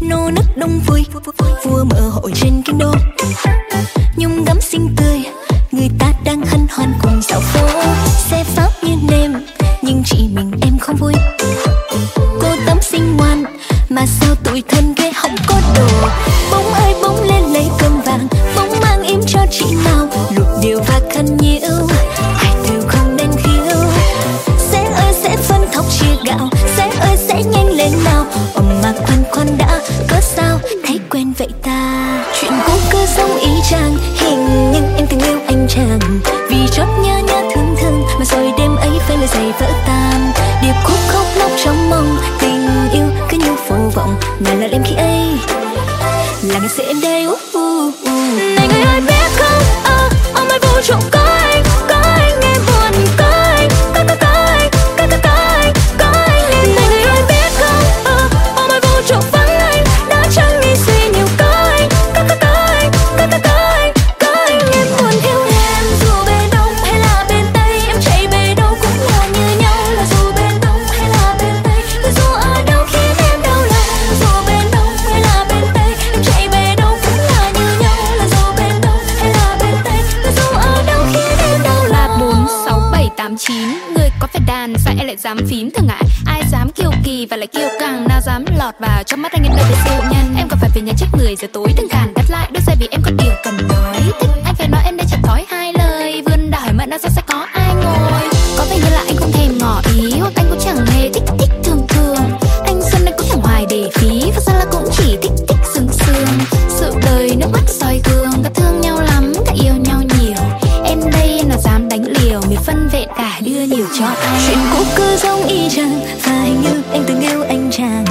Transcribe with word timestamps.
nô 0.00 0.30
nức 0.30 0.56
đông 0.56 0.80
vui, 0.86 1.06
vua 1.64 1.84
mở 1.84 2.00
hội 2.00 2.32
trên 2.34 2.62
kinh 2.64 2.78
đô. 2.78 2.92
Nhung 4.16 4.44
gấm 4.44 4.60
xinh 4.60 4.94
tươi, 4.96 5.18
người 5.72 5.88
ta 5.98 6.12
đang 6.24 6.40
hân 6.46 6.66
hoan 6.70 6.92
cùng 7.02 7.20
dạo 7.22 7.40
phố. 7.40 7.68
dám 85.28 85.46
phím 85.46 85.70
thường 85.70 85.86
ngại. 85.86 86.02
Ai 86.26 86.42
dám 86.52 86.70
kiêu 86.70 86.90
kỳ 87.04 87.26
và 87.30 87.36
lại 87.36 87.46
kiêu 87.46 87.68
căng, 87.80 88.08
nào 88.08 88.20
dám 88.20 88.44
lọt 88.58 88.74
vào 88.80 89.02
trong 89.02 89.22
mắt 89.22 89.32
anh 89.32 89.42
em 89.44 89.52
đâu 89.56 89.66
về 89.70 89.76
siêu 89.84 90.02
nhân. 90.12 90.34
Em 90.36 90.48
còn 90.48 90.58
phải 90.58 90.70
về 90.74 90.80
nhà 90.80 90.92
trước 90.98 91.06
người, 91.18 91.36
giờ 91.36 91.48
tối 91.52 91.68
thường 91.76 91.88
càn 91.88 92.14
đáp 92.14 92.22
lại 92.28 92.50
đôi 92.52 92.62
giày 92.66 92.76
vì 92.80 92.88
em 92.90 93.00
có 93.04 93.10
điều 93.10 93.32
cần 93.44 93.68
nói. 93.68 93.96
Thích 94.20 94.30
anh 94.44 94.54
phải 94.54 94.68
nói 94.68 94.82
em 94.84 94.96
đây 94.96 95.06
chả 95.10 95.16
thói 95.22 95.44
hai 95.48 95.72
lời, 95.78 96.22
vươn 96.26 96.50
đảo 96.50 96.60
hỏi 96.60 96.72
mận 96.72 96.90
đang 96.90 97.00
sao 97.00 97.10
sẽ 97.16 97.22
có 97.26 97.46
ai 97.52 97.74
ngồi. 97.74 98.28
Có 98.58 98.64
vẻ 98.70 98.76
như 98.76 98.90
là 98.90 99.04
anh 99.06 99.16
không 99.16 99.32
thèm 99.32 99.58
ngỏ 99.58 99.82
ý, 99.94 100.10
hoặc 100.20 100.32
anh 100.36 100.46
cũng 100.50 100.58
chẳng 100.64 100.86
hề 100.86 101.10
thích 101.14 101.22
thích 101.38 101.50
thường 101.64 101.86
thường 101.88 102.16
anh 102.66 102.80
xuân 102.92 103.04
anh 103.04 103.14
cũng 103.18 103.26
chẳng 103.30 103.40
hoài 103.40 103.66
để 103.70 103.90
phí 103.94 104.30
và 104.34 104.40
ra 104.40 104.52
là 104.58 104.64
cũng 104.70 104.88
chỉ 104.96 105.18
thích 105.22 105.32
nguyên 112.78 112.88
vẹn 112.88 113.08
cả 113.16 113.40
đưa 113.44 113.62
nhiều 113.62 113.86
cho 113.98 114.06
anh 114.06 114.40
chuyện 114.46 114.58
cũ 114.72 114.84
cứ 114.96 115.16
giống 115.16 115.48
y 115.48 115.68
chang 115.68 116.00
và 116.24 116.32
hình 116.32 116.62
như 116.62 116.82
anh 116.92 117.04
từng 117.06 117.20
yêu 117.20 117.42
anh 117.42 117.70
chàng. 117.72 118.04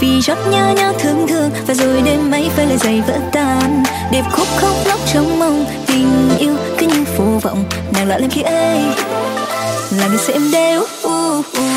Vì 0.00 0.22
chót 0.22 0.38
nhớ 0.50 0.74
nhớ 0.76 0.92
thương 0.98 1.26
thương 1.28 1.50
và 1.66 1.74
rồi 1.74 2.02
đêm 2.04 2.30
ấy 2.30 2.48
phải 2.56 2.66
lời 2.66 2.76
giày 2.76 3.02
vỡ 3.06 3.18
tan. 3.32 3.82
Đẹp 4.12 4.24
khúc 4.32 4.46
khóc 4.56 4.76
lóc 4.86 5.00
trong 5.12 5.38
mong 5.38 5.64
tình 5.86 6.30
yêu 6.38 6.56
cứ 6.78 6.86
như 6.86 7.04
phù 7.16 7.38
vọng 7.38 7.64
nàng 7.92 8.08
lạ 8.08 8.18
lên 8.18 8.30
khi 8.30 8.42
ấy 8.42 8.78
là 9.90 10.06
người 10.08 10.18
sẽ 10.18 10.32
em 10.32 10.50
đeo 10.52 10.80
uh, 10.80 11.46
uh. 11.46 11.71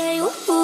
dei 0.00 0.22
o 0.22 0.59